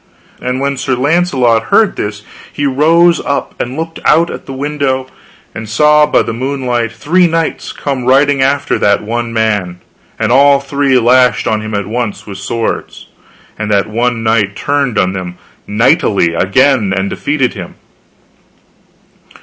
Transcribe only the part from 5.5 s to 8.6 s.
and saw by the moonlight three knights come riding